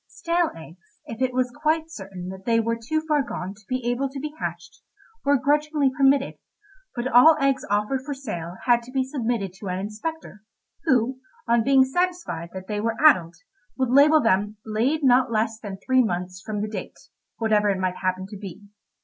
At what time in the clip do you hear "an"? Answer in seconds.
9.67-9.77